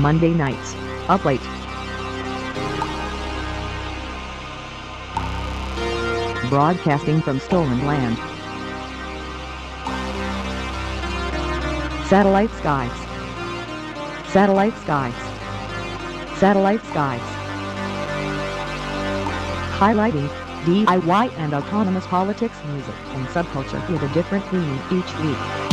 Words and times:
Monday 0.00 0.32
nights, 0.32 0.74
up 1.08 1.24
late. 1.24 1.40
Broadcasting 6.48 7.20
from 7.20 7.40
stolen 7.40 7.84
land. 7.84 8.16
Satellite 12.08 12.50
skies. 12.52 12.92
Satellite 14.28 14.76
skies. 14.78 15.14
Satellite 16.38 16.84
skies. 16.86 17.20
Highlighting 19.78 20.28
DIY 20.64 21.32
and 21.38 21.54
autonomous 21.54 22.06
politics, 22.06 22.56
music, 22.66 22.94
and 23.14 23.26
subculture 23.28 23.86
with 23.90 24.02
a 24.02 24.14
different 24.14 24.44
theme 24.46 24.80
each 24.92 25.18
week. 25.18 25.67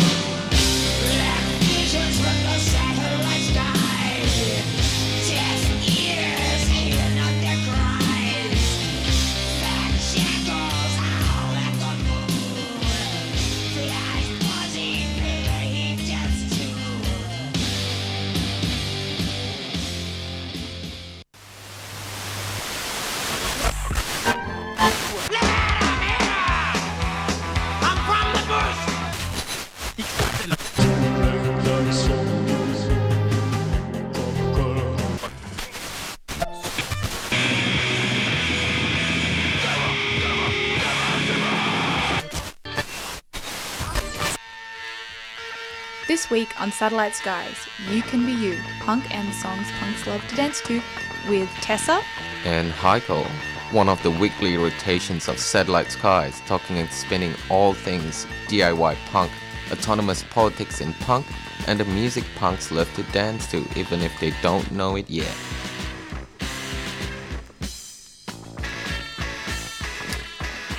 On 46.65 46.71
Satellite 46.71 47.13
Skies, 47.13 47.67
You 47.91 48.01
Can 48.01 48.25
Be 48.25 48.31
You, 48.31 48.57
punk 48.79 49.15
and 49.15 49.31
songs 49.35 49.67
punks 49.79 50.07
love 50.07 50.27
to 50.29 50.35
dance 50.35 50.61
to, 50.61 50.81
with 51.29 51.47
Tessa 51.61 52.01
and 52.43 52.71
Heiko, 52.71 53.23
one 53.71 53.87
of 53.87 54.01
the 54.01 54.09
weekly 54.09 54.57
rotations 54.57 55.27
of 55.27 55.37
Satellite 55.37 55.91
Skies, 55.91 56.41
talking 56.47 56.79
and 56.79 56.89
spinning 56.89 57.35
all 57.51 57.75
things 57.75 58.25
DIY 58.47 58.95
punk, 59.11 59.31
autonomous 59.71 60.23
politics 60.23 60.81
in 60.81 60.93
punk, 60.93 61.27
and 61.67 61.79
the 61.79 61.85
music 61.85 62.23
punks 62.35 62.71
love 62.71 62.91
to 62.95 63.03
dance 63.11 63.45
to, 63.51 63.63
even 63.75 64.01
if 64.01 64.19
they 64.19 64.33
don't 64.41 64.71
know 64.71 64.95
it 64.95 65.07
yet. 65.07 65.37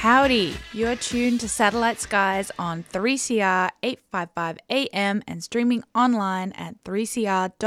Howdy! 0.06 0.54
You're 0.72 0.94
tuned 0.94 1.40
to 1.40 1.48
Satellite 1.48 1.98
Skies 1.98 2.52
on 2.60 2.84
3CR 2.92 3.70
855 3.82 4.58
AM 4.70 5.20
and 5.26 5.42
streaming 5.42 5.82
online 5.96 6.52
at 6.52 6.80
3cr.org.au. 6.84 7.64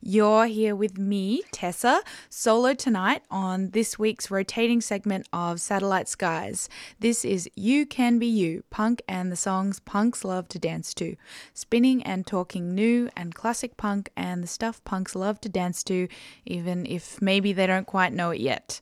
You're 0.00 0.46
here 0.46 0.74
with 0.74 0.96
me, 0.96 1.42
Tessa, 1.52 2.00
solo 2.30 2.72
tonight 2.72 3.24
on 3.30 3.72
this 3.72 3.98
week's 3.98 4.30
rotating 4.30 4.80
segment 4.80 5.28
of 5.34 5.60
Satellite 5.60 6.08
Skies. 6.08 6.70
This 6.98 7.26
is 7.26 7.50
You 7.54 7.84
Can 7.84 8.18
Be 8.18 8.26
You, 8.26 8.64
punk 8.70 9.02
and 9.06 9.30
the 9.30 9.36
songs 9.36 9.80
punks 9.80 10.24
love 10.24 10.48
to 10.48 10.58
dance 10.58 10.94
to. 10.94 11.14
Spinning 11.52 12.02
and 12.04 12.26
talking 12.26 12.74
new 12.74 13.10
and 13.14 13.34
classic 13.34 13.76
punk 13.76 14.08
and 14.16 14.42
the 14.42 14.48
stuff 14.48 14.82
punks 14.84 15.14
love 15.14 15.42
to 15.42 15.50
dance 15.50 15.84
to, 15.84 16.08
even 16.46 16.86
if 16.86 17.20
maybe 17.20 17.52
they 17.52 17.66
don't 17.66 17.86
quite 17.86 18.14
know 18.14 18.30
it 18.30 18.40
yet. 18.40 18.80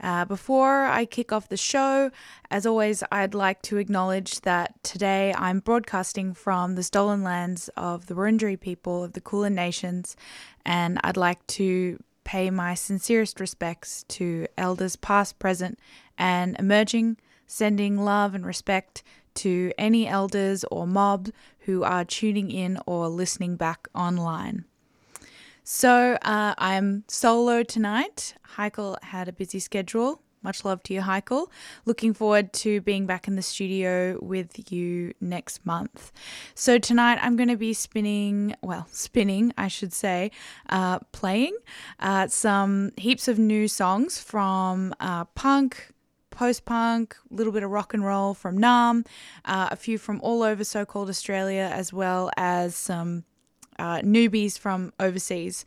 Uh, 0.00 0.24
before 0.24 0.86
I 0.86 1.04
kick 1.04 1.30
off 1.30 1.48
the 1.48 1.56
show, 1.56 2.10
as 2.50 2.64
always, 2.64 3.02
I'd 3.12 3.34
like 3.34 3.60
to 3.62 3.76
acknowledge 3.76 4.40
that 4.42 4.82
today 4.82 5.34
I'm 5.36 5.60
broadcasting 5.60 6.32
from 6.32 6.74
the 6.74 6.82
stolen 6.82 7.22
lands 7.22 7.68
of 7.76 8.06
the 8.06 8.14
Wurundjeri 8.14 8.58
people 8.58 9.04
of 9.04 9.12
the 9.12 9.20
Kulin 9.20 9.54
Nations, 9.54 10.16
and 10.64 10.98
I'd 11.04 11.18
like 11.18 11.46
to 11.48 12.02
pay 12.24 12.50
my 12.50 12.74
sincerest 12.74 13.40
respects 13.40 14.04
to 14.08 14.46
elders 14.56 14.96
past, 14.96 15.38
present, 15.38 15.78
and 16.16 16.56
emerging, 16.58 17.18
sending 17.46 17.98
love 17.98 18.34
and 18.34 18.46
respect 18.46 19.02
to 19.34 19.72
any 19.76 20.08
elders 20.08 20.64
or 20.70 20.86
mob 20.86 21.28
who 21.60 21.82
are 21.82 22.04
tuning 22.04 22.50
in 22.50 22.78
or 22.86 23.08
listening 23.08 23.56
back 23.56 23.88
online. 23.94 24.64
So 25.72 26.18
uh, 26.22 26.54
I'm 26.58 27.04
solo 27.06 27.62
tonight. 27.62 28.34
Heikel 28.56 29.00
had 29.04 29.28
a 29.28 29.32
busy 29.32 29.60
schedule. 29.60 30.20
Much 30.42 30.64
love 30.64 30.82
to 30.82 30.94
you, 30.94 31.00
Heikel. 31.00 31.46
Looking 31.84 32.12
forward 32.12 32.52
to 32.54 32.80
being 32.80 33.06
back 33.06 33.28
in 33.28 33.36
the 33.36 33.42
studio 33.42 34.18
with 34.20 34.72
you 34.72 35.14
next 35.20 35.64
month. 35.64 36.10
So, 36.56 36.78
tonight 36.78 37.20
I'm 37.22 37.36
going 37.36 37.50
to 37.50 37.56
be 37.56 37.72
spinning, 37.72 38.56
well, 38.62 38.88
spinning, 38.90 39.52
I 39.56 39.68
should 39.68 39.92
say, 39.92 40.32
uh, 40.70 40.98
playing 41.12 41.56
uh, 42.00 42.26
some 42.26 42.90
heaps 42.96 43.28
of 43.28 43.38
new 43.38 43.68
songs 43.68 44.18
from 44.18 44.92
uh, 44.98 45.26
punk, 45.36 45.92
post 46.30 46.64
punk, 46.64 47.14
a 47.30 47.34
little 47.34 47.52
bit 47.52 47.62
of 47.62 47.70
rock 47.70 47.94
and 47.94 48.04
roll 48.04 48.34
from 48.34 48.58
Naarm, 48.58 49.06
uh, 49.44 49.68
a 49.70 49.76
few 49.76 49.98
from 49.98 50.20
all 50.20 50.42
over 50.42 50.64
so 50.64 50.84
called 50.84 51.08
Australia, 51.08 51.70
as 51.72 51.92
well 51.92 52.28
as 52.36 52.74
some 52.74 53.22
uh, 53.80 54.00
newbies 54.02 54.58
from 54.58 54.92
overseas. 55.00 55.64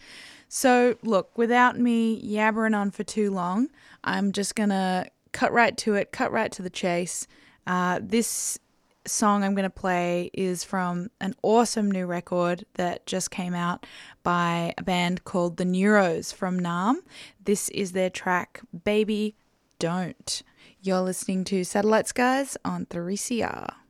So, 0.47 0.95
look, 1.01 1.35
without 1.37 1.79
me 1.79 2.21
yabbering 2.21 2.77
on 2.77 2.91
for 2.91 3.03
too 3.03 3.31
long, 3.31 3.69
I'm 4.03 4.31
just 4.31 4.55
gonna 4.55 5.07
cut 5.31 5.51
right 5.51 5.75
to 5.77 5.95
it, 5.95 6.11
cut 6.11 6.31
right 6.31 6.51
to 6.51 6.61
the 6.61 6.69
chase. 6.69 7.27
Uh, 7.65 7.99
this 8.01 8.59
song 9.05 9.43
I'm 9.43 9.53
going 9.53 9.63
to 9.63 9.69
play 9.69 10.29
is 10.33 10.63
from 10.63 11.09
an 11.19 11.35
awesome 11.41 11.91
new 11.91 12.05
record 12.05 12.65
that 12.75 13.05
just 13.05 13.31
came 13.31 13.53
out 13.53 13.85
by 14.23 14.73
a 14.77 14.83
band 14.83 15.25
called 15.25 15.57
The 15.57 15.65
Neuros 15.65 16.33
from 16.33 16.59
Naarm. 16.59 16.97
This 17.43 17.69
is 17.69 17.91
their 17.91 18.09
track 18.09 18.61
Baby 18.85 19.35
Don't. 19.79 20.41
You're 20.81 21.01
listening 21.01 21.43
to 21.45 21.63
Satellite 21.63 22.07
Skies 22.07 22.57
on 22.63 22.85
3CR. 22.85 23.82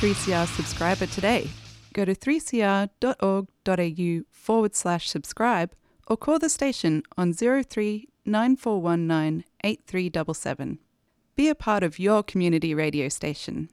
3CR 0.00 0.46
subscriber 0.46 1.06
today. 1.06 1.48
Go 1.94 2.04
to 2.04 2.14
3cr.org.au 2.14 4.24
forward 4.30 4.74
slash 4.74 5.08
subscribe 5.08 5.72
or 6.06 6.16
call 6.16 6.38
the 6.38 6.48
station 6.48 7.02
on 7.16 7.32
03 7.32 8.08
9419 8.24 9.44
8377. 9.64 10.78
Be 11.34 11.48
a 11.48 11.54
part 11.54 11.82
of 11.82 11.98
your 11.98 12.22
community 12.22 12.74
radio 12.74 13.08
station. 13.08 13.70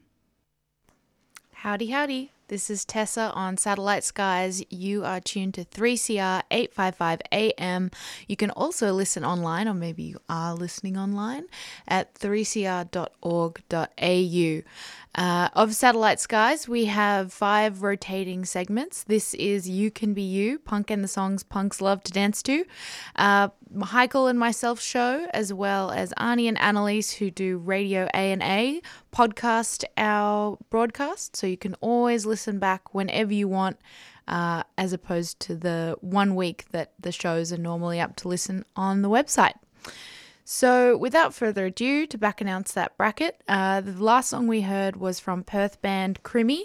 Howdy, 1.53 1.87
howdy. 1.87 2.32
This 2.53 2.69
is 2.69 2.85
Tessa 2.85 3.31
on 3.33 3.57
Satellite 3.57 4.03
Skies. 4.03 4.63
You 4.69 5.03
are 5.03 5.19
tuned 5.19 5.55
to 5.55 5.65
3CR 5.65 6.43
855 6.51 7.21
AM. 7.31 7.89
You 8.27 8.35
can 8.35 8.51
also 8.51 8.93
listen 8.93 9.25
online, 9.25 9.67
or 9.67 9.73
maybe 9.73 10.03
you 10.03 10.19
are 10.29 10.53
listening 10.53 10.95
online, 10.95 11.45
at 11.87 12.13
3cr.org.au. 12.13 12.93
Uh, 15.15 15.49
of 15.53 15.73
Satellite 15.73 16.19
Skies, 16.19 16.67
we 16.67 16.85
have 16.85 17.33
five 17.33 17.81
rotating 17.81 18.45
segments. 18.45 19.03
This 19.03 19.33
is 19.33 19.67
You 19.67 19.89
Can 19.89 20.13
Be 20.13 20.21
You, 20.21 20.59
Punk 20.59 20.91
and 20.91 21.03
the 21.03 21.07
Songs 21.07 21.41
Punks 21.41 21.81
Love 21.81 22.03
to 22.03 22.11
Dance 22.11 22.43
to. 22.43 22.65
Uh, 23.15 23.47
Heikel 23.75 24.29
and 24.29 24.37
myself 24.37 24.79
show, 24.79 25.27
as 25.33 25.53
well 25.53 25.91
as 25.91 26.13
Arnie 26.19 26.47
and 26.47 26.59
Annalise, 26.59 27.11
who 27.11 27.31
do 27.31 27.57
Radio 27.57 28.07
A&A, 28.13 28.81
podcast 29.11 29.83
our 29.97 30.57
broadcast. 30.69 31.35
So 31.35 31.47
you 31.47 31.57
can 31.57 31.75
always 31.81 32.25
listen 32.25 32.59
back 32.59 32.93
whenever 32.93 33.33
you 33.33 33.47
want, 33.47 33.77
uh, 34.27 34.63
as 34.77 34.93
opposed 34.93 35.39
to 35.41 35.55
the 35.55 35.97
one 36.01 36.35
week 36.35 36.65
that 36.71 36.93
the 36.99 37.11
shows 37.11 37.51
are 37.51 37.57
normally 37.57 37.99
up 37.99 38.15
to 38.17 38.27
listen 38.27 38.63
on 38.75 39.01
the 39.01 39.09
website. 39.09 39.55
So, 40.45 40.97
without 40.97 41.33
further 41.33 41.67
ado, 41.67 42.05
to 42.05 42.17
back 42.17 42.41
announce 42.41 42.73
that 42.73 42.97
bracket, 42.97 43.41
uh, 43.47 43.79
the 43.79 44.03
last 44.03 44.29
song 44.29 44.47
we 44.47 44.61
heard 44.61 44.97
was 44.97 45.17
from 45.17 45.41
Perth 45.43 45.81
band 45.81 46.21
Crimmy. 46.23 46.63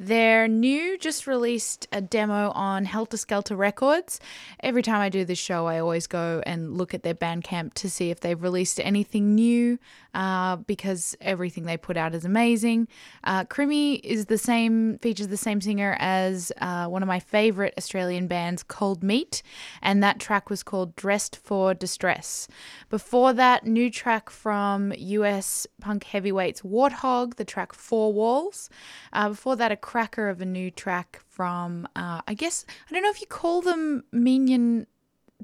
Their 0.00 0.48
new 0.48 0.96
just 0.96 1.26
released 1.26 1.86
a 1.92 2.00
demo 2.00 2.50
on 2.52 2.86
Helter 2.86 3.18
Skelter 3.18 3.54
Records. 3.54 4.18
Every 4.60 4.82
time 4.82 5.02
I 5.02 5.10
do 5.10 5.26
this 5.26 5.38
show, 5.38 5.66
I 5.66 5.78
always 5.78 6.06
go 6.06 6.42
and 6.46 6.78
look 6.78 6.94
at 6.94 7.02
their 7.02 7.14
Bandcamp 7.14 7.74
to 7.74 7.90
see 7.90 8.10
if 8.10 8.20
they've 8.20 8.42
released 8.42 8.80
anything 8.80 9.34
new 9.34 9.78
uh, 10.14 10.56
because 10.56 11.16
everything 11.20 11.64
they 11.64 11.76
put 11.76 11.96
out 11.96 12.14
is 12.14 12.24
amazing. 12.24 12.88
Uh, 13.24 13.44
Crimmy 13.44 14.00
is 14.02 14.26
the 14.26 14.38
same, 14.38 14.98
features 14.98 15.28
the 15.28 15.36
same 15.36 15.60
singer 15.60 15.96
as 15.98 16.50
uh, 16.60 16.86
one 16.86 17.02
of 17.02 17.08
my 17.08 17.20
favorite 17.20 17.74
Australian 17.76 18.26
bands, 18.26 18.62
Cold 18.62 19.02
Meat, 19.02 19.42
and 19.82 20.02
that 20.02 20.18
track 20.18 20.50
was 20.50 20.62
called 20.62 20.96
Dressed 20.96 21.36
for 21.36 21.74
Distress. 21.74 22.48
Before 22.88 23.28
before 23.28 23.32
that, 23.32 23.66
new 23.66 23.90
track 23.90 24.30
from 24.30 24.92
US 24.96 25.66
punk 25.80 26.04
heavyweights 26.04 26.62
Warthog, 26.62 27.34
the 27.34 27.44
track 27.44 27.74
Four 27.74 28.12
Walls. 28.12 28.70
Uh, 29.12 29.30
before 29.30 29.56
that, 29.56 29.72
a 29.72 29.76
cracker 29.76 30.28
of 30.28 30.40
a 30.40 30.44
new 30.44 30.70
track 30.70 31.20
from, 31.26 31.88
uh, 31.96 32.20
I 32.28 32.34
guess, 32.34 32.64
I 32.88 32.94
don't 32.94 33.02
know 33.02 33.10
if 33.10 33.20
you 33.20 33.26
call 33.26 33.60
them 33.60 34.04
Meanjin 34.14 34.86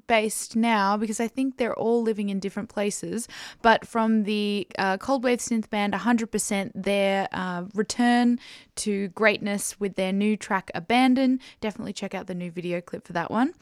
based 0.07 0.57
now 0.57 0.97
because 0.97 1.21
I 1.21 1.29
think 1.29 1.57
they're 1.57 1.75
all 1.75 2.03
living 2.03 2.29
in 2.29 2.41
different 2.41 2.69
places. 2.69 3.29
But 3.63 3.87
from 3.87 4.25
the 4.25 4.67
uh, 4.79 4.99
Cold 4.99 5.25
Wave 5.25 5.39
synth 5.39 5.71
band, 5.71 5.95
100% 5.95 6.73
their 6.75 7.29
uh, 7.33 7.65
return 7.75 8.39
to 8.77 9.09
greatness 9.09 9.79
with 9.79 9.95
their 9.95 10.13
new 10.13 10.37
track 10.37 10.71
Abandon. 10.75 11.41
Definitely 11.61 11.93
check 11.93 12.15
out 12.15 12.27
the 12.27 12.35
new 12.35 12.51
video 12.51 12.81
clip 12.81 13.07
for 13.07 13.13
that 13.13 13.31
one. 13.31 13.55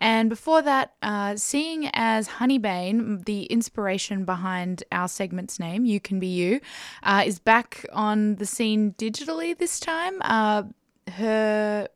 And 0.00 0.28
before 0.28 0.62
that, 0.62 0.94
uh, 1.02 1.36
seeing 1.36 1.88
as 1.92 2.28
Honeybane, 2.28 3.24
the 3.24 3.44
inspiration 3.44 4.24
behind 4.24 4.82
our 4.90 5.08
segment's 5.08 5.60
name, 5.60 5.84
You 5.84 6.00
Can 6.00 6.18
Be 6.18 6.26
You, 6.26 6.60
uh, 7.02 7.22
is 7.24 7.38
back 7.38 7.86
on 7.92 8.36
the 8.36 8.46
scene 8.46 8.94
digitally 8.98 9.56
this 9.56 9.78
time. 9.78 10.20
Uh, 10.22 10.64
her 11.12 11.88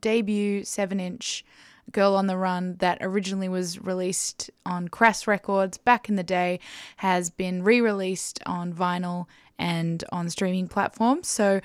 debut 0.00 0.64
7 0.64 0.98
inch 0.98 1.44
Girl 1.96 2.14
on 2.14 2.26
the 2.26 2.36
Run 2.36 2.76
that 2.80 2.98
originally 3.00 3.48
was 3.48 3.80
released 3.80 4.50
on 4.66 4.88
Crass 4.88 5.26
Records 5.26 5.78
back 5.78 6.10
in 6.10 6.16
the 6.16 6.22
day 6.22 6.60
has 6.98 7.30
been 7.30 7.62
re 7.62 7.80
released 7.80 8.38
on 8.44 8.74
vinyl 8.74 9.24
and 9.58 10.04
on 10.12 10.28
streaming 10.28 10.68
platforms. 10.68 11.26
So, 11.26 11.62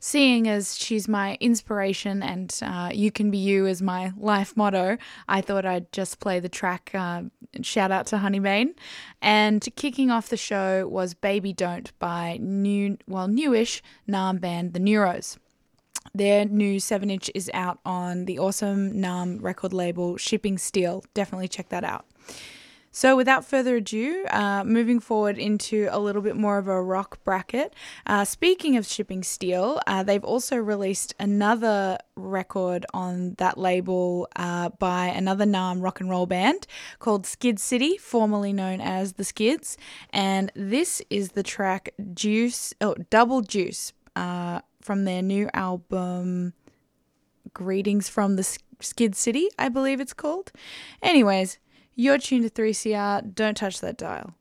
seeing 0.00 0.48
as 0.48 0.78
she's 0.78 1.08
my 1.08 1.36
inspiration 1.40 2.22
and 2.22 2.58
uh, 2.62 2.90
you 2.94 3.10
can 3.10 3.30
be 3.30 3.36
you 3.36 3.66
is 3.66 3.82
my 3.82 4.14
life 4.16 4.56
motto, 4.56 4.96
I 5.28 5.42
thought 5.42 5.66
I'd 5.66 5.92
just 5.92 6.20
play 6.20 6.40
the 6.40 6.48
track. 6.48 6.92
Uh, 6.94 7.24
shout 7.60 7.90
out 7.90 8.06
to 8.06 8.16
Honeybane. 8.16 8.74
And 9.20 9.68
kicking 9.76 10.10
off 10.10 10.30
the 10.30 10.38
show 10.38 10.88
was 10.88 11.12
Baby 11.12 11.52
Don't 11.52 11.92
by 11.98 12.38
new, 12.40 12.96
well, 13.06 13.28
newish 13.28 13.82
Naarm 14.08 14.40
band 14.40 14.72
The 14.72 14.80
Neuros. 14.80 15.36
Their 16.16 16.46
new 16.46 16.80
7 16.80 17.10
inch 17.10 17.30
is 17.34 17.50
out 17.52 17.78
on 17.84 18.24
the 18.24 18.38
awesome 18.38 18.94
Naarm 18.94 19.42
record 19.42 19.74
label 19.74 20.16
Shipping 20.16 20.56
Steel. 20.56 21.04
Definitely 21.12 21.48
check 21.48 21.68
that 21.68 21.84
out. 21.84 22.06
So, 22.90 23.14
without 23.14 23.44
further 23.44 23.76
ado, 23.76 24.24
uh, 24.30 24.64
moving 24.64 24.98
forward 24.98 25.36
into 25.36 25.88
a 25.90 26.00
little 26.00 26.22
bit 26.22 26.34
more 26.34 26.56
of 26.56 26.68
a 26.68 26.80
rock 26.82 27.22
bracket. 27.22 27.74
Uh, 28.06 28.24
speaking 28.24 28.78
of 28.78 28.86
Shipping 28.86 29.22
Steel, 29.22 29.82
uh, 29.86 30.02
they've 30.02 30.24
also 30.24 30.56
released 30.56 31.14
another 31.20 31.98
record 32.16 32.86
on 32.94 33.34
that 33.36 33.58
label 33.58 34.26
uh, 34.36 34.70
by 34.70 35.08
another 35.08 35.44
Naarm 35.44 35.82
rock 35.82 36.00
and 36.00 36.08
roll 36.08 36.24
band 36.24 36.66
called 36.98 37.26
Skid 37.26 37.60
City, 37.60 37.98
formerly 37.98 38.54
known 38.54 38.80
as 38.80 39.12
The 39.12 39.24
Skids. 39.24 39.76
And 40.08 40.50
this 40.56 41.02
is 41.10 41.32
the 41.32 41.42
track 41.42 41.90
Juice, 42.14 42.72
oh, 42.80 42.94
Double 43.10 43.42
Juice 43.42 43.92
uh, 44.16 44.62
from 44.86 45.04
their 45.04 45.20
new 45.20 45.50
album 45.52 46.54
Greetings 47.52 48.08
from 48.08 48.36
the 48.36 48.58
Skid 48.80 49.16
City, 49.16 49.48
I 49.58 49.68
believe 49.68 50.00
it's 50.00 50.12
called. 50.12 50.52
Anyways, 51.02 51.58
you're 51.94 52.18
tuned 52.18 52.44
to 52.44 52.50
3CR. 52.50 53.34
Don't 53.34 53.56
touch 53.56 53.80
that 53.80 53.96
dial. 53.98 54.34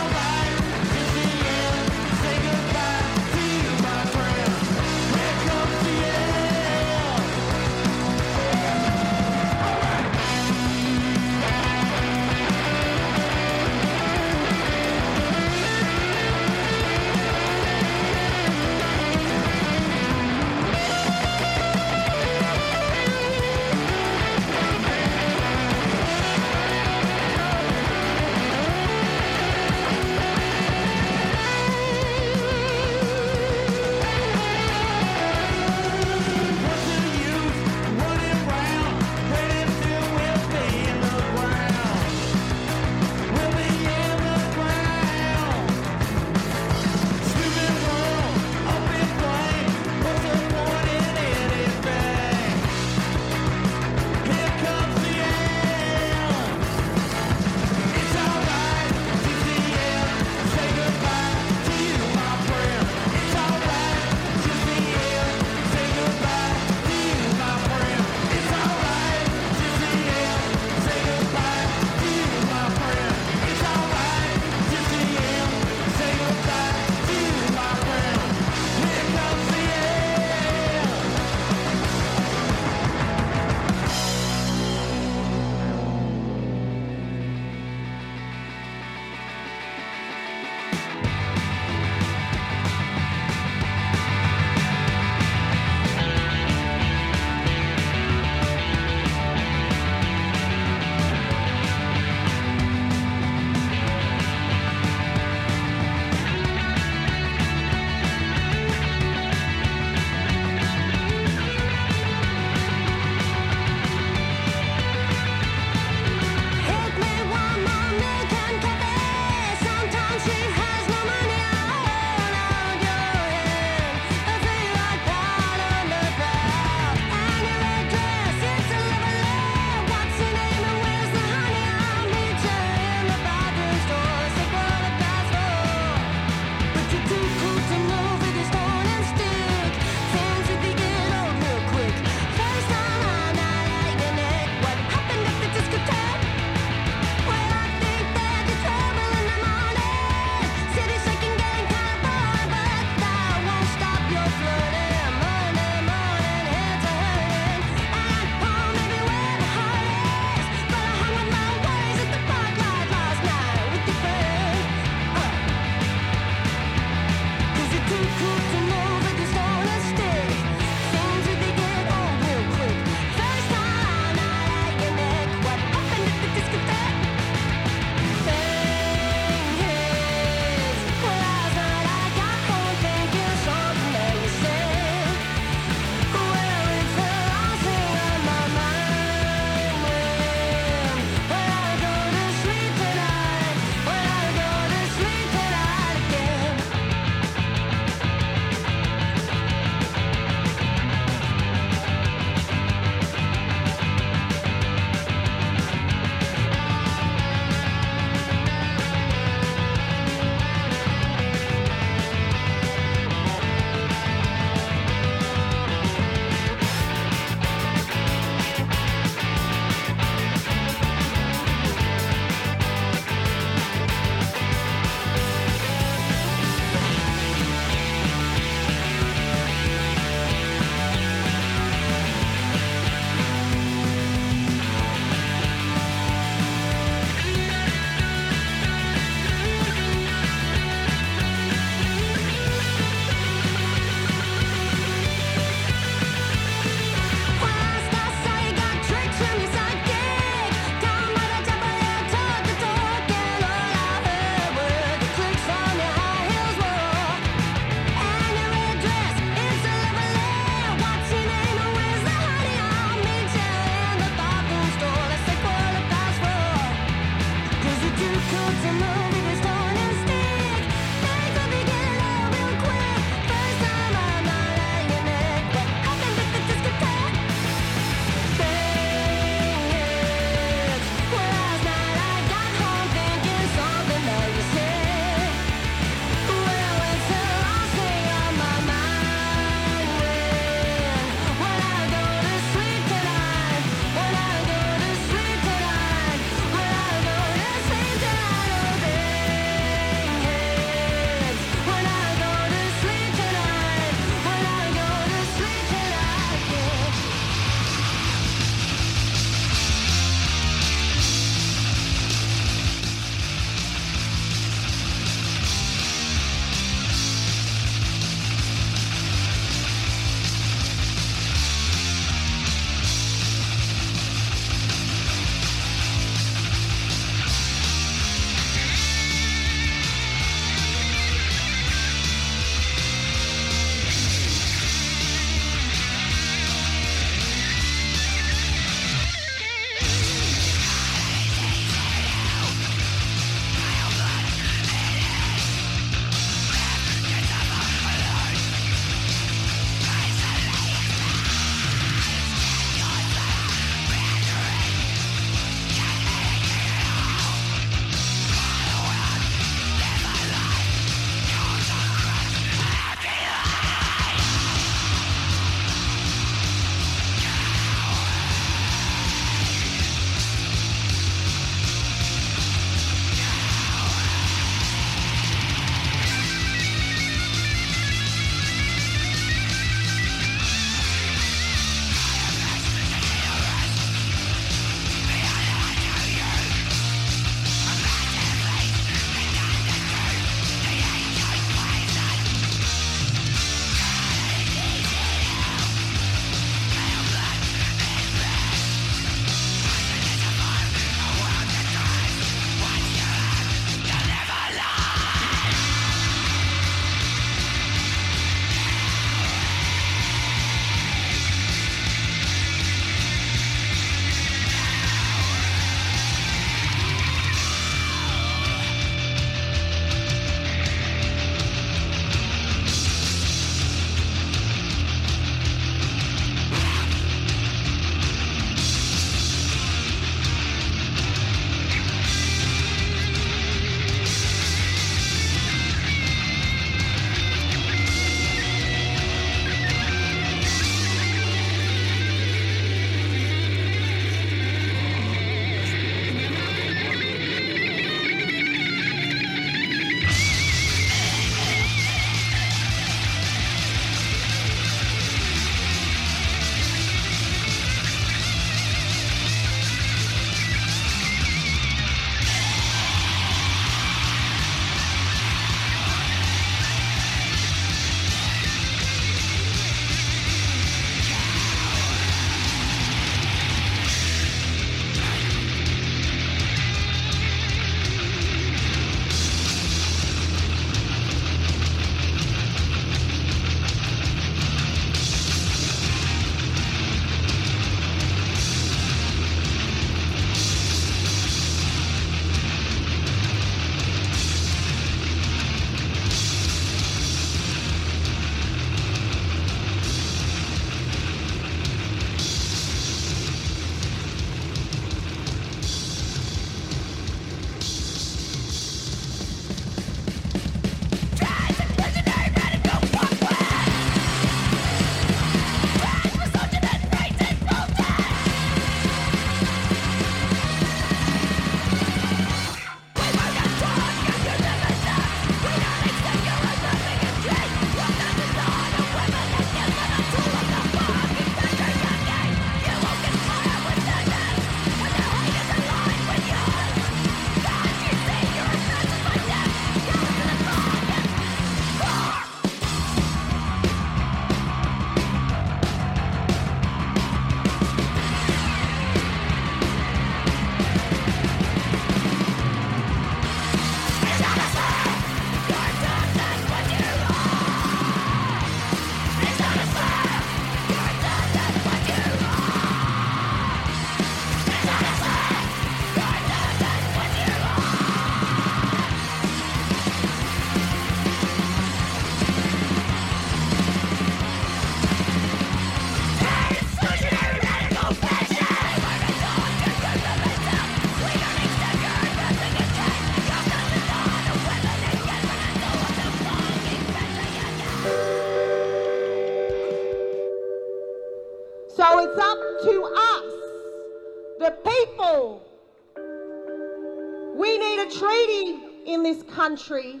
Country. 599.68 600.00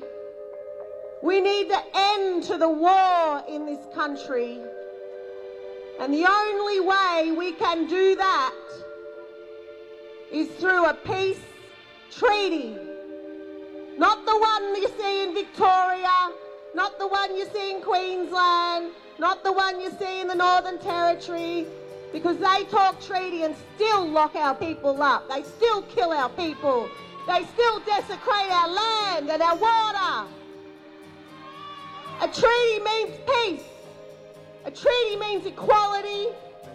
We 1.22 1.40
need 1.40 1.68
the 1.68 1.82
end 1.94 2.42
to 2.44 2.56
the 2.56 2.68
war 2.68 3.42
in 3.48 3.66
this 3.66 3.84
country. 3.94 4.58
And 6.00 6.14
the 6.14 6.26
only 6.26 6.80
way 6.80 7.34
we 7.36 7.52
can 7.52 7.86
do 7.86 8.14
that 8.14 8.54
is 10.32 10.48
through 10.60 10.86
a 10.86 10.94
peace 10.94 11.40
treaty. 12.10 12.76
Not 13.98 14.24
the 14.24 14.38
one 14.38 14.76
you 14.76 14.88
see 14.98 15.24
in 15.24 15.34
Victoria, 15.34 16.30
not 16.74 16.98
the 16.98 17.08
one 17.08 17.36
you 17.36 17.46
see 17.52 17.72
in 17.72 17.82
Queensland, 17.82 18.92
not 19.18 19.42
the 19.42 19.52
one 19.52 19.80
you 19.80 19.90
see 19.98 20.20
in 20.20 20.28
the 20.28 20.34
Northern 20.34 20.78
Territory, 20.78 21.66
because 22.12 22.38
they 22.38 22.64
talk 22.70 23.02
treaty 23.02 23.42
and 23.42 23.54
still 23.74 24.06
lock 24.06 24.34
our 24.36 24.54
people 24.54 25.02
up. 25.02 25.28
They 25.28 25.42
still 25.42 25.82
kill 25.82 26.12
our 26.12 26.30
people. 26.30 26.88
They 27.28 27.44
still 27.44 27.78
desecrate 27.80 28.50
our 28.50 28.68
land 28.70 29.30
and 29.30 29.42
our 29.42 29.56
water. 29.56 30.26
A 32.22 32.28
treaty 32.28 32.80
means 32.82 33.18
peace. 33.26 33.64
A 34.64 34.70
treaty 34.70 35.16
means 35.16 35.44
equality. 35.44 36.28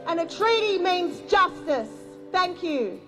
And 0.05 0.19
a 0.19 0.27
treaty 0.27 0.77
means 0.77 1.21
justice. 1.21 1.89
Thank 2.31 2.61
you. 2.61 3.01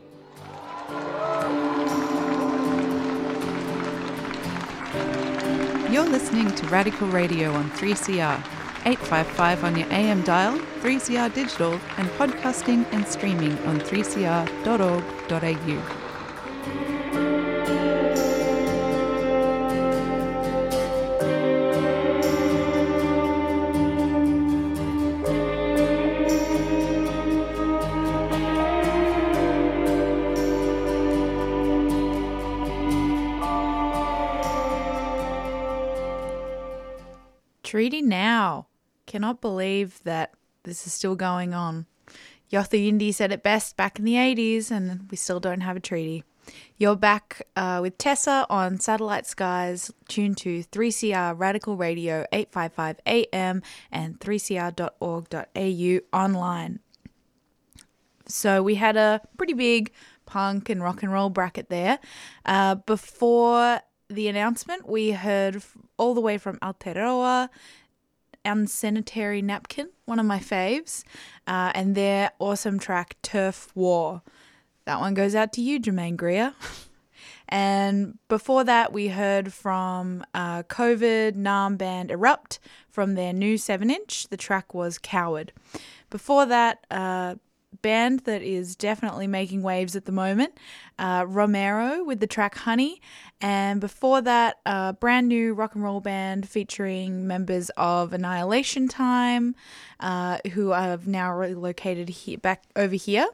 You're 5.92 6.10
listening 6.10 6.50
to 6.56 6.68
Radical 6.70 7.08
Radio 7.10 7.54
on 7.54 7.70
3CR, 7.72 8.40
855 8.88 9.64
on 9.64 9.78
your 9.78 9.88
AM 9.92 10.24
dial, 10.24 10.58
3CR 10.82 11.32
digital, 11.32 11.80
and 11.98 12.10
podcasting 12.18 12.88
and 12.92 13.08
streaming 13.08 13.56
on 13.68 13.80
3cr.org.au. 13.82 16.05
Cannot 39.16 39.40
believe 39.40 40.04
that 40.04 40.34
this 40.64 40.86
is 40.86 40.92
still 40.92 41.16
going 41.16 41.54
on. 41.54 41.86
Yothu 42.52 42.78
Yindi 42.78 43.14
said 43.14 43.32
it 43.32 43.44
best 43.44 43.78
back 43.78 43.98
in 43.98 44.04
the 44.04 44.16
80s, 44.16 44.72
and 44.72 45.10
we 45.10 45.16
still 45.16 45.40
don't 45.40 45.62
have 45.62 45.78
a 45.78 45.80
treaty. 45.80 46.26
You're 46.78 46.98
back 46.98 47.48
uh, 47.56 47.80
with 47.82 47.98
Tessa 47.98 48.46
on 48.50 48.78
Satellite 48.78 49.26
Skies, 49.26 49.90
tuned 50.10 50.36
to 50.40 50.66
3CR 50.66 51.34
Radical 51.40 51.78
Radio 51.78 52.26
855 52.34 53.00
AM 53.06 53.62
and 53.90 54.20
3cr.org.au 54.20 56.00
online. 56.12 56.80
So 58.28 58.62
we 58.62 58.76
had 58.76 58.98
a 58.98 59.22
pretty 59.38 59.54
big 59.54 59.94
punk 60.26 60.68
and 60.70 60.84
rock 60.84 61.04
and 61.04 61.12
roll 61.14 61.30
bracket 61.30 61.70
there. 61.70 62.00
Uh, 62.46 62.76
before 62.76 63.80
the 64.10 64.28
announcement, 64.28 64.90
we 64.90 65.12
heard 65.12 65.64
all 65.96 66.14
the 66.14 66.20
way 66.20 66.38
from 66.38 66.58
Aotearoa, 66.58 67.48
Unsanitary 68.46 69.42
Napkin, 69.42 69.90
one 70.06 70.20
of 70.20 70.26
my 70.26 70.40
faves, 70.40 71.04
uh, 71.48 71.72
and 71.76 71.96
their 71.96 72.32
awesome 72.40 72.80
track 72.80 73.18
Turf 73.22 73.76
War. 73.76 74.22
That 74.86 75.00
one 75.00 75.14
goes 75.14 75.36
out 75.36 75.52
to 75.54 75.62
you, 75.62 75.80
Germaine 75.80 76.16
Greer. 76.16 76.54
And 77.48 78.18
before 78.28 78.64
that, 78.64 78.92
we 78.92 79.10
heard 79.10 79.54
from 79.54 80.24
uh, 80.34 80.64
COVID 80.64 81.34
Naarm 81.34 81.78
band 81.78 82.10
Erupt 82.10 82.60
from 82.90 83.16
their 83.16 83.34
new 83.34 83.58
7 83.58 83.90
inch. 83.90 84.28
The 84.30 84.38
track 84.38 84.74
was 84.74 84.98
Coward. 84.98 85.52
Before 86.10 86.46
that, 86.46 86.86
uh, 86.90 87.36
band 87.86 88.22
that 88.22 88.42
is 88.42 88.76
definitely 88.76 89.28
making 89.28 89.62
waves 89.62 89.96
at 89.96 90.06
the 90.06 90.12
moment, 90.12 90.58
uh, 90.98 91.24
Romero 91.28 92.04
with 92.04 92.20
the 92.20 92.26
track 92.26 92.56
Honey. 92.56 93.00
And 93.40 93.80
before 93.80 94.22
that, 94.22 94.58
a 94.66 94.94
brand 94.94 95.28
new 95.28 95.54
rock 95.54 95.76
and 95.76 95.84
roll 95.84 96.02
band 96.02 96.50
featuring 96.50 97.28
members 97.28 97.70
of 97.78 98.12
Annihilation 98.12 98.88
Time, 98.88 99.54
uh, 100.00 100.40
who 100.54 100.72
have 100.72 101.06
now 101.06 101.32
relocated 101.32 102.10
here, 102.10 102.40
back 102.40 102.64
over 102.76 102.96
here. 102.96 103.28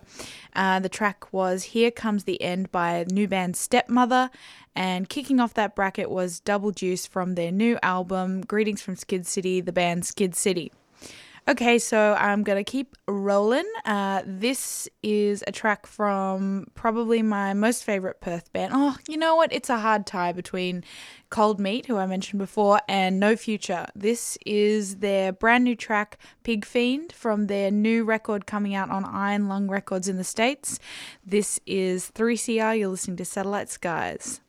Uh, 0.54 0.82
the 0.82 0.90
track 0.90 1.32
was 1.32 1.64
Here 1.64 1.90
Comes 1.90 2.26
the 2.26 2.42
End 2.42 2.74
by 2.74 3.06
new 3.10 3.30
band 3.30 3.56
Stepmother. 3.56 4.30
And 4.76 5.08
kicking 5.08 5.40
off 5.40 5.54
that 5.54 5.76
bracket 5.76 6.10
was 6.10 6.42
Double 6.42 6.72
Juice 6.72 7.06
from 7.06 7.36
their 7.36 7.54
new 7.54 7.80
album, 7.82 8.42
Greetings 8.42 8.82
from 8.82 8.98
Skid 8.98 9.26
City, 9.26 9.62
the 9.62 9.72
band 9.72 10.06
Skid 10.06 10.36
City. 10.36 10.74
Okay, 11.48 11.80
so 11.80 12.16
I'm 12.20 12.44
gonna 12.44 12.64
keep 12.64 12.96
rolling. 13.08 13.66
Uh, 13.84 14.22
this 14.26 14.88
is 15.02 15.44
a 15.48 15.52
track 15.52 15.88
from 15.88 16.68
probably 16.76 17.24
my 17.24 17.56
most 17.56 17.84
favorite 17.84 18.22
Perth 18.22 18.54
band. 18.54 18.74
Oh, 18.76 18.96
you 19.10 19.18
know 19.18 19.36
what? 19.36 19.52
It's 19.52 19.70
a 19.70 19.80
hard 19.80 20.06
tie 20.06 20.34
between 20.34 20.84
Cold 21.32 21.60
Meat, 21.60 21.88
who 21.88 21.98
I 21.98 22.06
mentioned 22.06 22.38
before, 22.38 22.80
and 22.88 23.20
No 23.20 23.36
Future. 23.36 23.88
This 23.96 24.38
is 24.46 24.98
their 24.98 25.34
brand 25.34 25.64
new 25.64 25.76
track, 25.76 26.20
Pig 26.44 26.64
Fiend, 26.64 27.12
from 27.12 27.48
their 27.48 27.72
new 27.72 28.04
record 28.04 28.46
coming 28.46 28.76
out 28.76 28.92
on 28.92 29.04
Iron 29.04 29.48
Lung 29.48 29.68
Records 29.68 30.08
in 30.08 30.18
the 30.18 30.24
States. 30.24 30.78
This 31.26 31.60
is 31.66 32.12
3CR. 32.12 32.78
You're 32.78 32.90
listening 32.90 33.18
to 33.18 33.26
Satellite 33.26 33.70
Skies. 33.70 34.41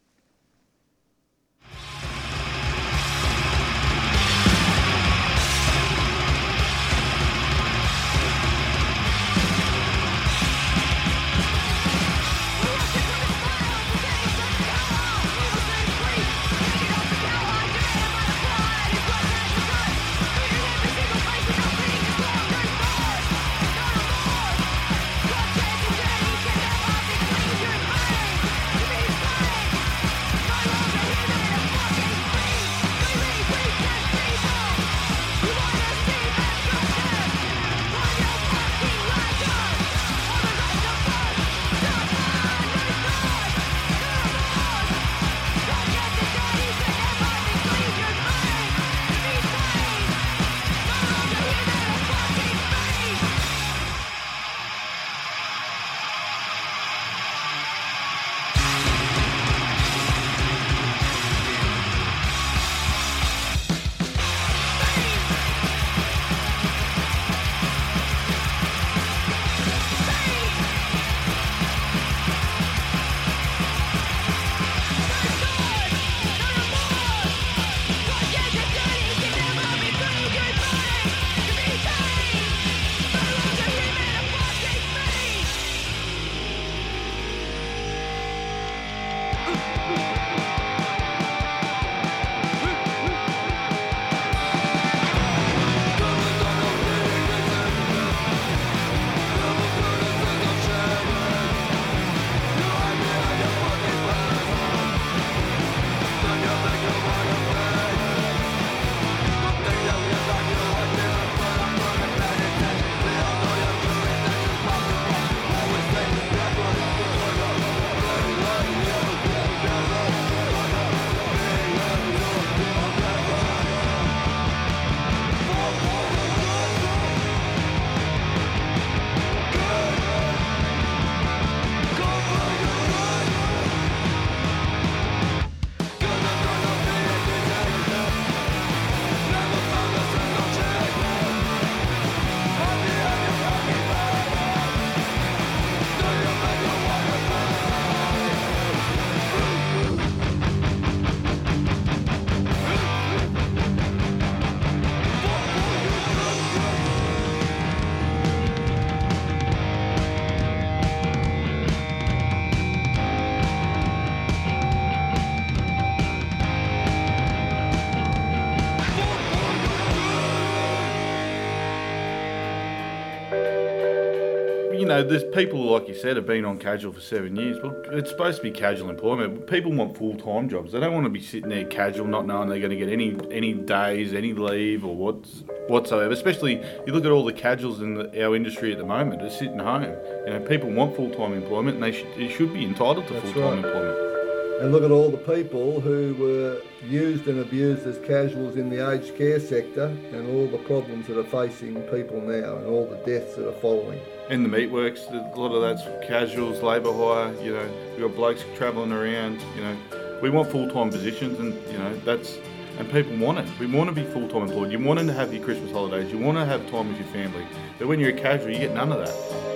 Know, 175.03 175.09
there's 175.09 175.25
people 175.35 175.65
like 175.65 175.89
you 175.89 175.95
said 175.95 176.17
have 176.17 176.27
been 176.27 176.45
on 176.45 176.59
casual 176.59 176.93
for 176.93 177.01
seven 177.01 177.37
years. 177.37 177.59
Well, 177.63 177.75
it's 177.93 178.11
supposed 178.11 178.39
to 178.39 178.43
be 178.43 178.51
casual 178.51 178.91
employment. 178.91 179.47
People 179.47 179.73
want 179.73 179.97
full 179.97 180.17
time 180.17 180.49
jobs. 180.49 180.73
They 180.73 180.81
don't 180.81 180.93
want 180.93 181.05
to 181.05 181.11
be 181.11 181.21
sitting 181.21 181.49
there 181.49 181.65
casual, 181.65 182.07
not 182.07 182.27
knowing 182.27 182.49
they're 182.49 182.59
going 182.59 182.71
to 182.71 182.77
get 182.77 182.89
any 182.89 183.17
any 183.31 183.55
days, 183.55 184.13
any 184.13 184.33
leave, 184.33 184.85
or 184.85 184.95
what's 184.95 185.43
whatsoever. 185.69 186.13
Especially 186.13 186.63
you 186.87 186.93
look 186.93 187.05
at 187.05 187.11
all 187.11 187.25
the 187.25 187.33
casuals 187.33 187.81
in 187.81 187.95
the, 187.95 188.25
our 188.25 188.37
industry 188.37 188.73
at 188.73 188.79
the 188.79 188.87
moment. 188.87 189.21
They're 189.21 189.31
sitting 189.31 189.59
home. 189.59 189.97
You 190.27 190.33
know, 190.33 190.41
people 190.49 190.71
want 190.71 190.97
full 190.97 191.11
time 191.11 191.33
employment, 191.33 191.77
and 191.77 191.83
they 191.83 191.93
should, 191.93 192.15
they 192.17 192.29
should 192.29 192.53
be 192.53 192.65
entitled 192.65 193.07
to 193.09 193.21
full 193.21 193.33
time 193.33 193.43
right. 193.43 193.65
employment. 193.65 194.12
And 194.61 194.71
look 194.71 194.85
at 194.85 194.91
all 194.91 195.11
the 195.11 195.17
people 195.17 195.81
who 195.81 196.15
were 196.15 196.63
used 196.87 197.27
and 197.27 197.41
abused 197.41 197.87
as 197.87 197.99
casuals 197.99 198.57
in 198.57 198.71
the 198.71 198.91
aged 198.91 199.17
care 199.17 199.41
sector 199.41 199.87
and 200.13 200.29
all 200.29 200.47
the 200.47 200.63
problems 200.65 201.07
that 201.09 201.19
are 201.19 201.25
facing 201.25 201.81
people 201.83 202.21
now 202.21 202.57
and 202.57 202.67
all 202.67 202.87
the 202.87 202.97
deaths 203.05 203.35
that 203.37 203.49
are 203.49 203.61
following. 203.61 204.01
In 204.31 204.43
the 204.43 204.49
meatworks, 204.49 205.11
a 205.11 205.39
lot 205.39 205.53
of 205.53 205.63
that's 205.63 206.07
casuals, 206.07 206.63
labour 206.63 206.93
hire. 206.93 207.35
You 207.43 207.55
know, 207.55 207.69
we've 207.93 208.03
got 208.03 208.15
blokes 208.15 208.45
travelling 208.57 208.93
around. 208.93 209.41
You 209.57 209.63
know, 209.63 209.77
we 210.23 210.31
want 210.31 210.51
full 210.51 210.71
time 210.71 210.91
positions, 210.91 211.41
and 211.41 211.55
you 211.73 211.79
know 211.79 211.97
that's 212.05 212.39
and 212.79 212.91
people 212.91 213.17
want 213.17 213.39
it. 213.39 213.49
We 213.59 213.67
want 213.67 213.91
to 213.91 213.95
be 213.95 214.05
full 214.13 214.29
time 214.29 214.43
employed. 214.43 214.71
You 214.73 214.79
want 214.79 215.01
to 215.01 215.13
have 215.13 215.35
your 215.35 215.45
Christmas 215.45 215.73
holidays. 215.73 216.11
You 216.11 216.19
want 216.19 216.39
to 216.39 216.45
have 216.45 216.71
time 216.71 216.89
with 216.89 216.99
your 216.99 217.09
family. 217.09 217.45
But 217.79 217.89
when 217.89 218.01
you're 218.01 218.11
a 218.11 218.21
casual, 218.21 218.51
you 218.51 218.59
get 218.59 218.73
none 218.75 218.93
of 218.93 218.99
that. 218.99 219.52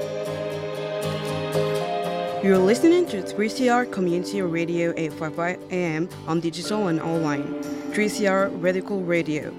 You're 2.46 2.58
listening 2.58 3.06
to 3.06 3.22
3CR 3.22 3.90
Community 3.90 4.40
Radio 4.40 4.94
855 4.96 5.72
AM 5.72 6.08
on 6.28 6.38
digital 6.38 6.86
and 6.86 7.00
online. 7.00 7.42
3CR 7.90 8.62
Radical 8.62 9.02
Radio. 9.02 9.52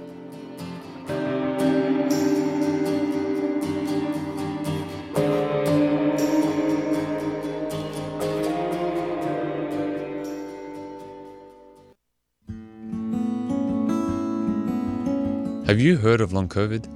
Have 15.66 15.82
you 15.82 15.98
heard 15.98 16.22
of 16.22 16.32
long 16.32 16.48
COVID? 16.48 16.88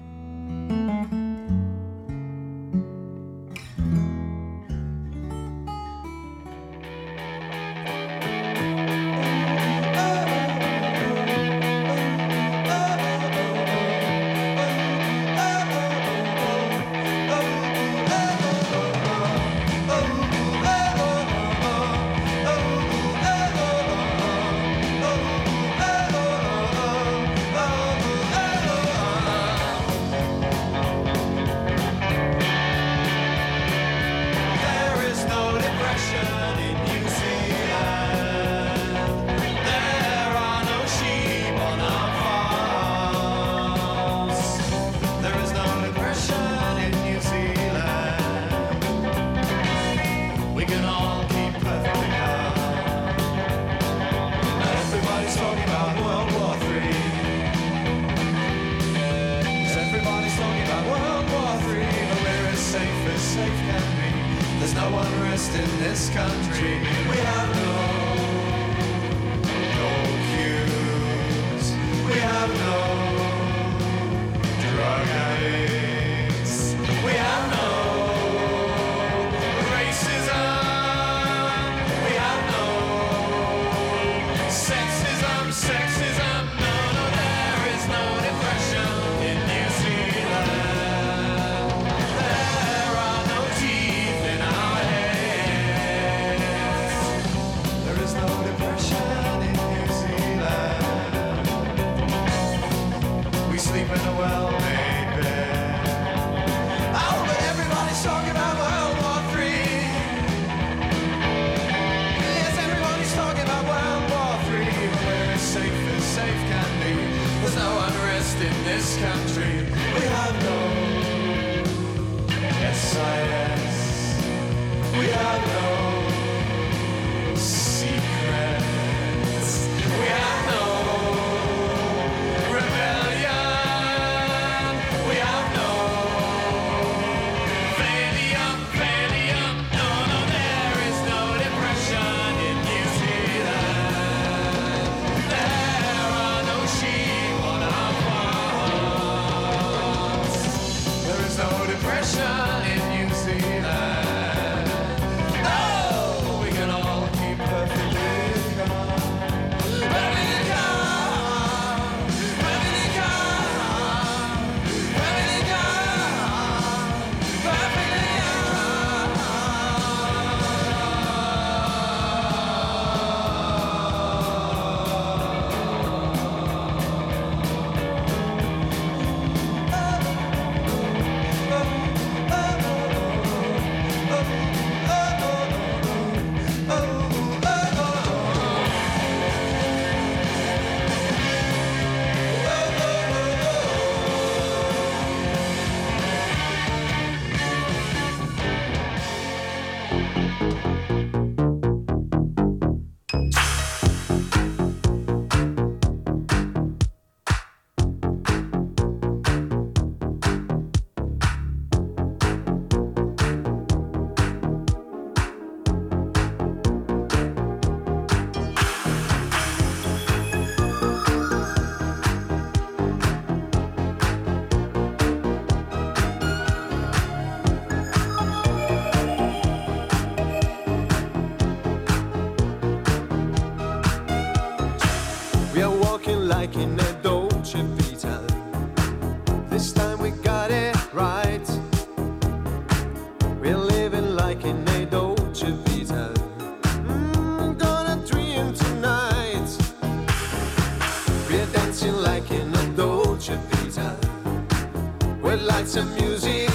Lights 255.46 255.76
and 255.76 255.94
music 255.94 256.45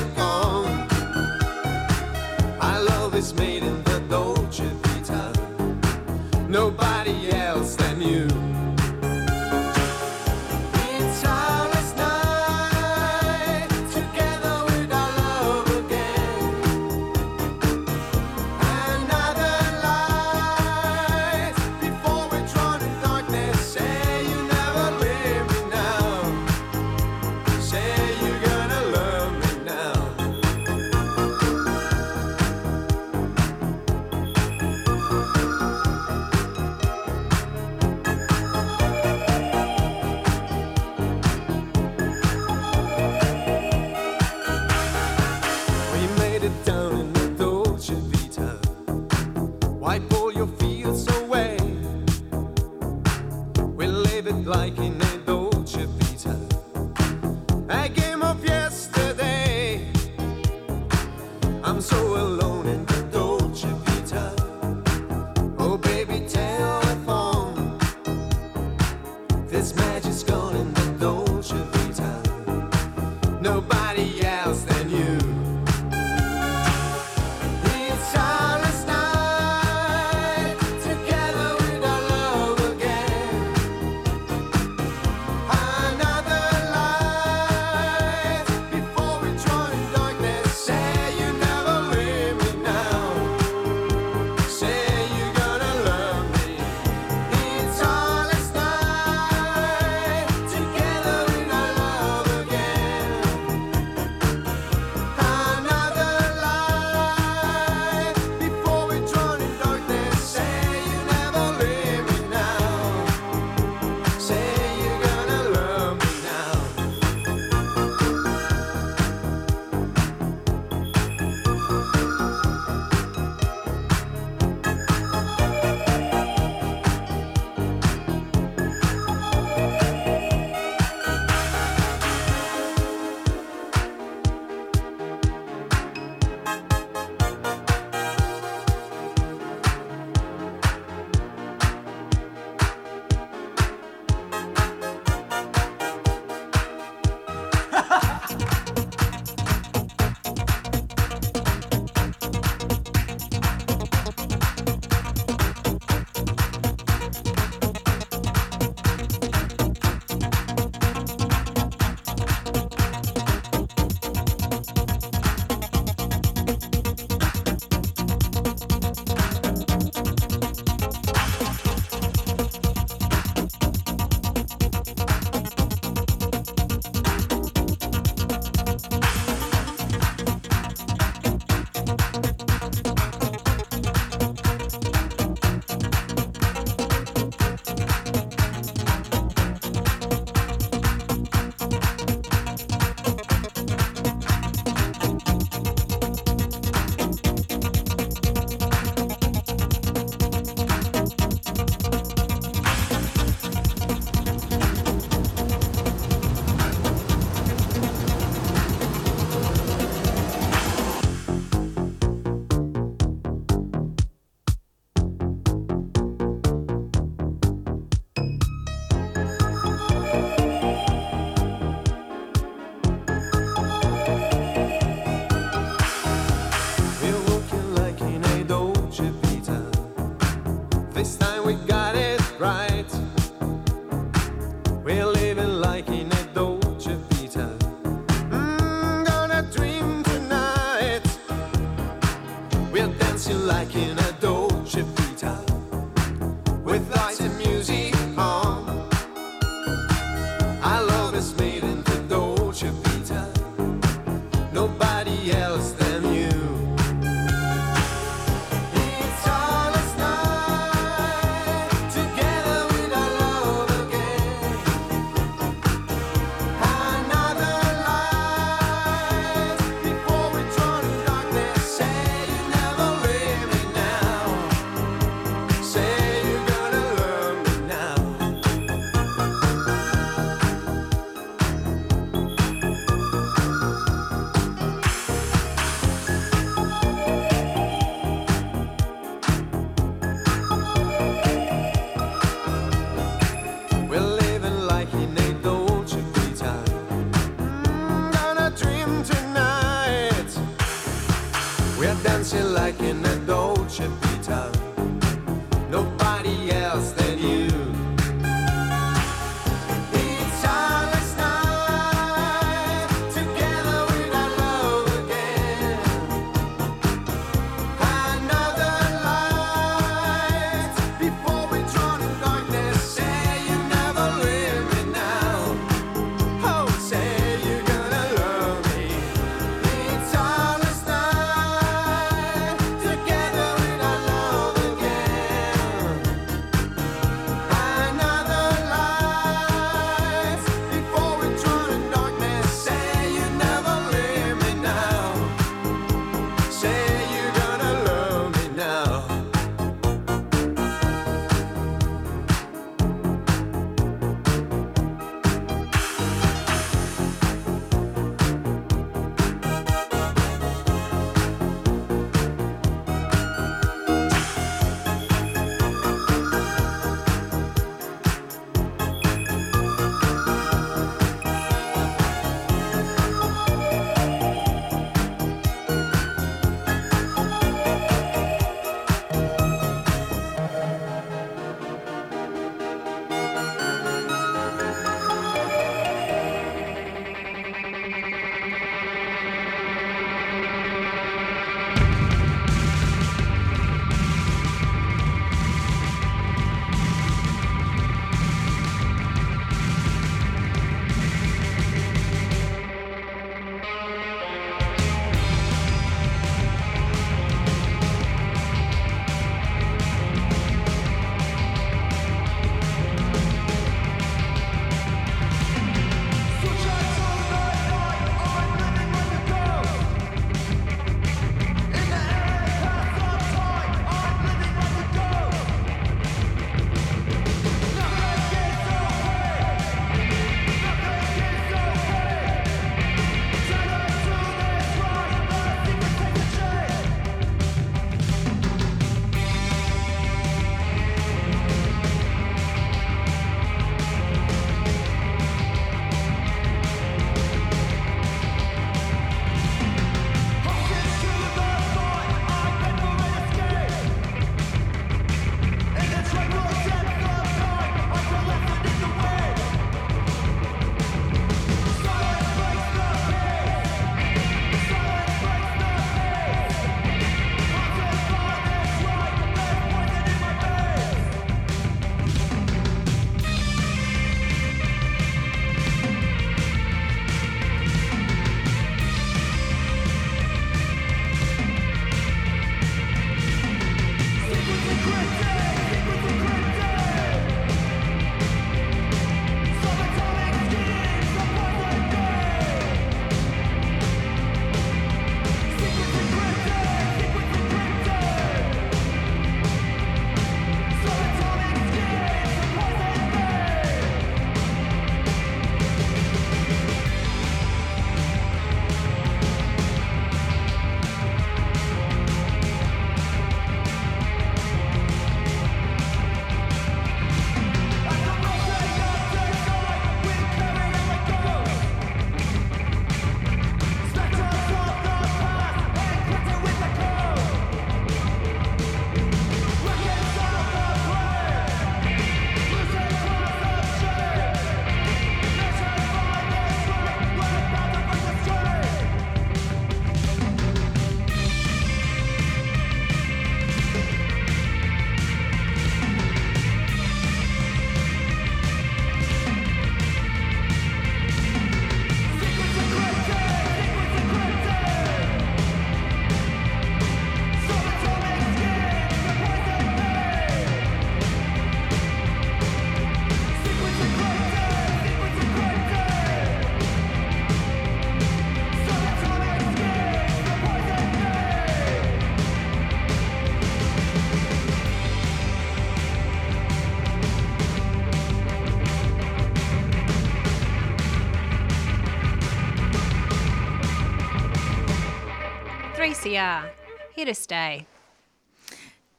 3CR, 586.11 586.49
here 586.93 587.05
to 587.05 587.15
stay. 587.15 587.65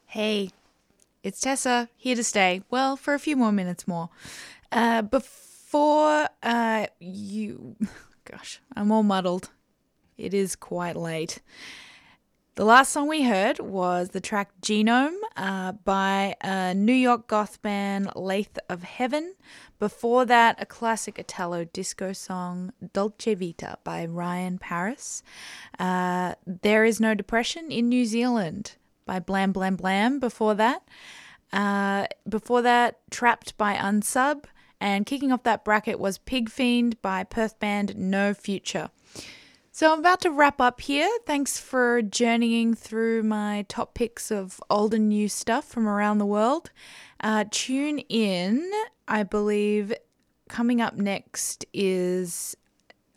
Hey, 0.06 0.48
it's 1.22 1.42
Tessa, 1.42 1.90
here 1.94 2.16
to 2.16 2.24
stay. 2.24 2.62
Well, 2.70 2.96
for 2.96 3.12
a 3.12 3.18
few 3.18 3.36
more 3.36 3.52
minutes 3.52 3.86
more. 3.86 4.08
Uh, 4.70 5.02
before 5.02 6.28
uh, 6.42 6.86
you. 7.00 7.76
Gosh, 8.24 8.60
I'm 8.74 8.90
all 8.90 9.02
muddled. 9.02 9.50
It 10.16 10.32
is 10.32 10.56
quite 10.56 10.96
late. 10.96 11.40
The 12.54 12.66
last 12.66 12.92
song 12.92 13.08
we 13.08 13.22
heard 13.22 13.60
was 13.60 14.10
the 14.10 14.20
track 14.20 14.50
Genome 14.60 15.16
uh, 15.38 15.72
by 15.72 16.36
a 16.42 16.74
New 16.74 16.92
York 16.92 17.26
goth 17.26 17.62
band 17.62 18.10
Lathe 18.14 18.58
of 18.68 18.82
Heaven. 18.82 19.36
Before 19.78 20.26
that, 20.26 20.56
a 20.60 20.66
classic 20.66 21.18
Italo 21.18 21.64
disco 21.64 22.12
song, 22.12 22.74
Dolce 22.92 23.34
Vita 23.34 23.78
by 23.84 24.04
Ryan 24.04 24.58
Paris. 24.58 25.22
Uh, 25.78 26.34
there 26.46 26.84
is 26.84 27.00
No 27.00 27.14
Depression 27.14 27.72
in 27.72 27.88
New 27.88 28.04
Zealand 28.04 28.76
by 29.06 29.18
Blam 29.18 29.52
Blam 29.52 29.76
Blam. 29.76 30.20
Before 30.20 30.54
that, 30.54 30.82
uh, 31.54 32.06
before 32.28 32.60
that, 32.60 32.98
Trapped 33.10 33.56
by 33.56 33.76
Unsub. 33.76 34.44
And 34.78 35.06
kicking 35.06 35.32
off 35.32 35.44
that 35.44 35.64
bracket 35.64 35.98
was 35.98 36.18
Pig 36.18 36.50
Fiend 36.50 37.00
by 37.00 37.24
Perth 37.24 37.58
band 37.58 37.96
No 37.96 38.34
Future. 38.34 38.90
So 39.74 39.90
I'm 39.90 40.00
about 40.00 40.20
to 40.20 40.30
wrap 40.30 40.60
up 40.60 40.82
here. 40.82 41.08
Thanks 41.24 41.58
for 41.58 42.02
journeying 42.02 42.74
through 42.74 43.22
my 43.22 43.64
top 43.70 43.94
picks 43.94 44.30
of 44.30 44.60
old 44.68 44.92
and 44.92 45.08
new 45.08 45.30
stuff 45.30 45.64
from 45.64 45.88
around 45.88 46.18
the 46.18 46.26
world. 46.26 46.70
Uh, 47.20 47.46
tune 47.50 48.00
in. 48.10 48.70
I 49.08 49.22
believe 49.22 49.94
coming 50.50 50.82
up 50.82 50.96
next 50.96 51.64
is 51.72 52.54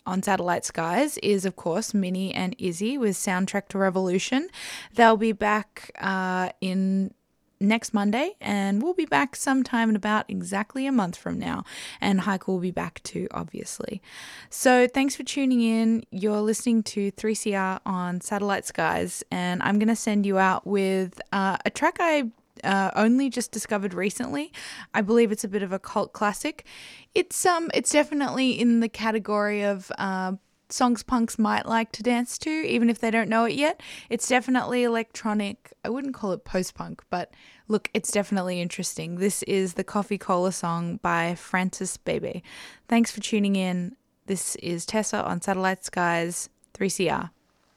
on 0.05 0.23
Satellite 0.23 0.63
Skies 0.63 1.17
is, 1.17 1.43
of 1.43 1.57
course, 1.57 1.93
Minnie 1.93 2.33
and 2.33 2.55
Izzy 2.57 2.97
with 2.97 3.17
Soundtrack 3.17 3.67
to 3.69 3.77
Revolution. 3.77 4.47
They'll 4.93 5.17
be 5.17 5.33
back 5.33 5.91
uh, 5.99 6.51
in 6.61 7.13
next 7.59 7.93
Monday, 7.93 8.35
and 8.41 8.81
we'll 8.81 8.93
be 8.93 9.05
back 9.05 9.35
sometime 9.35 9.89
in 9.89 9.95
about 9.95 10.25
exactly 10.29 10.85
a 10.85 10.91
month 10.91 11.15
from 11.15 11.39
now. 11.39 11.63
And 12.01 12.21
Heike 12.21 12.47
will 12.47 12.59
be 12.59 12.71
back 12.71 13.01
too, 13.03 13.27
obviously. 13.31 14.01
So 14.49 14.87
thanks 14.87 15.15
for 15.15 15.23
tuning 15.23 15.61
in. 15.61 16.03
You're 16.11 16.41
listening 16.41 16.83
to 16.83 17.11
3CR 17.11 17.79
on 17.85 18.21
Satellite 18.21 18.65
Skies, 18.65 19.23
and 19.31 19.61
I'm 19.63 19.79
going 19.79 19.87
to 19.89 19.95
send 19.95 20.25
you 20.25 20.37
out 20.37 20.65
with 20.65 21.21
uh, 21.31 21.57
a 21.65 21.69
track 21.69 21.97
I 21.99 22.31
uh, 22.63 22.91
only 22.95 23.29
just 23.29 23.51
discovered 23.51 23.93
recently. 23.93 24.51
I 24.93 25.01
believe 25.01 25.31
it's 25.31 25.43
a 25.43 25.47
bit 25.47 25.63
of 25.63 25.71
a 25.71 25.79
cult 25.79 26.13
classic. 26.13 26.65
It's 27.13 27.45
um, 27.45 27.69
it's 27.73 27.91
definitely 27.91 28.51
in 28.59 28.79
the 28.79 28.89
category 28.89 29.63
of 29.63 29.91
uh, 29.97 30.33
songs 30.69 31.03
punks 31.03 31.37
might 31.37 31.65
like 31.65 31.91
to 31.93 32.03
dance 32.03 32.37
to, 32.39 32.49
even 32.49 32.89
if 32.89 32.99
they 32.99 33.11
don't 33.11 33.29
know 33.29 33.45
it 33.45 33.53
yet. 33.53 33.81
It's 34.09 34.27
definitely 34.27 34.83
electronic. 34.83 35.73
I 35.83 35.89
wouldn't 35.89 36.13
call 36.13 36.31
it 36.31 36.43
post 36.43 36.75
punk, 36.75 37.03
but 37.09 37.33
look, 37.67 37.89
it's 37.93 38.11
definitely 38.11 38.61
interesting. 38.61 39.15
This 39.15 39.43
is 39.43 39.73
the 39.73 39.83
Coffee 39.83 40.17
Cola 40.17 40.51
song 40.51 40.97
by 41.01 41.35
Francis 41.35 41.97
Bebey. 41.97 42.41
Thanks 42.87 43.11
for 43.11 43.21
tuning 43.21 43.55
in. 43.55 43.95
This 44.25 44.55
is 44.57 44.85
Tessa 44.85 45.23
on 45.23 45.41
Satellite 45.41 45.85
Skies 45.85 46.49
3CR. 46.73 47.29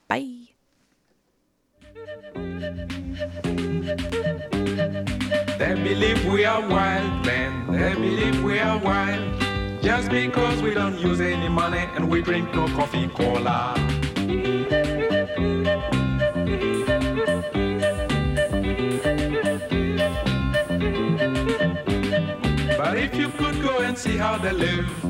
Bye. 0.08 0.48
They 5.58 5.74
believe 5.74 6.24
we 6.26 6.44
are 6.44 6.66
wild, 6.66 7.26
man. 7.26 7.70
They 7.70 7.94
believe 7.94 8.42
we 8.42 8.58
are 8.58 8.78
wild. 8.78 9.47
Just 9.88 10.10
because 10.10 10.60
we 10.60 10.74
don't 10.74 10.98
use 11.00 11.18
any 11.18 11.48
money 11.48 11.88
and 11.94 12.10
we 12.10 12.20
drink 12.20 12.52
no 12.54 12.68
coffee 12.76 13.08
cola. 13.08 13.72
But 22.76 22.98
if 22.98 23.14
you 23.16 23.30
could 23.30 23.62
go 23.62 23.78
and 23.78 23.96
see 23.96 24.18
how 24.18 24.36
they 24.36 24.52
live, 24.52 25.04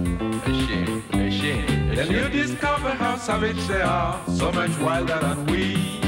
Machine, 0.46 1.02
machine, 1.10 1.66
then 1.96 2.12
you 2.12 2.28
discover 2.28 2.90
how 2.90 3.16
savage 3.16 3.66
they 3.66 3.82
are, 3.82 4.20
so 4.28 4.52
much 4.52 4.78
wilder 4.78 5.18
than 5.18 5.44
we. 5.46 6.07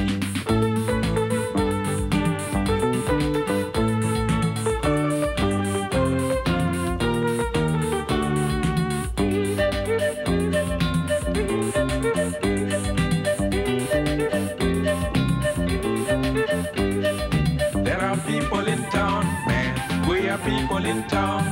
Are 20.31 20.39
people 20.39 20.85
in 20.85 21.03
town. 21.09 21.43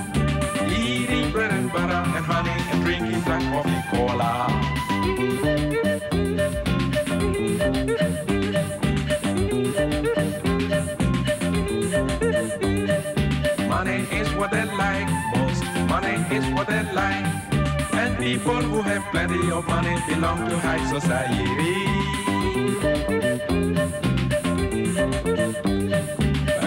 Eating 0.70 1.32
bread 1.32 1.50
and 1.50 1.72
butter 1.72 2.02
and 2.16 2.24
honey 2.24 2.58
and 2.70 2.84
drinking 2.84 3.20
black 3.22 3.42
coffee 3.52 3.82
cola. 3.90 4.32
Money 13.68 14.00
is 14.20 14.28
what 14.34 14.50
they 14.52 14.64
like 14.64 15.08
most. 15.34 15.64
Money 15.88 16.16
is 16.36 16.46
what 16.54 16.68
they 16.68 16.82
like. 16.92 17.26
And 17.94 18.16
people 18.18 18.62
who 18.70 18.80
have 18.82 19.04
plenty 19.10 19.50
of 19.50 19.66
money 19.66 19.96
belong 20.08 20.48
to 20.48 20.56
high 20.58 20.84
society. 20.86 21.88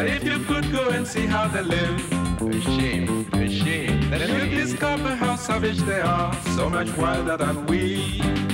But 0.02 0.10
if 0.10 0.24
you 0.24 0.40
could 0.46 0.72
go 0.72 0.90
and 0.90 1.06
see 1.06 1.28
how 1.28 1.48
they 1.48 1.62
live, 1.62 2.12
a 2.42 2.60
shame, 2.60 3.28
a 3.34 3.48
shame. 3.48 4.10
then 4.10 4.50
you'd 4.50 4.58
discover 4.58 5.10
how 5.10 5.36
savage 5.36 5.78
they 5.78 6.02
are, 6.02 6.34
so 6.56 6.72
much 6.72 6.90
wilder 6.98 7.38
than 7.38 7.68
we. 7.68 8.51